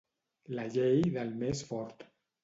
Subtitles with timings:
[0.59, 2.07] La llei del més fort.